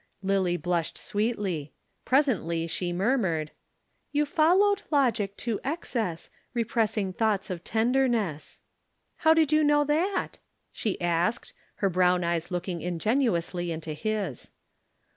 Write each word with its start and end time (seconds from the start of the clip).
Lillie 0.23 0.57
blushed 0.57 0.97
sweetly. 0.97 1.73
Presently 2.05 2.65
she 2.65 2.91
murmured, 2.91 3.51
"'You 4.11 4.25
followed 4.25 4.81
logic 4.89 5.37
to 5.37 5.59
excess, 5.63 6.31
Repressing 6.55 7.13
thoughts 7.13 7.51
of 7.51 7.63
tenderness.' 7.63 8.61
"How 9.17 9.35
did 9.35 9.51
you 9.53 9.63
know 9.63 9.83
that?" 9.83 10.39
she 10.71 10.99
asked, 10.99 11.53
her 11.75 11.89
brown 11.91 12.23
eyes 12.23 12.49
looking 12.49 12.81
ingenuously 12.81 13.71
into 13.71 13.93
his. 13.93 14.49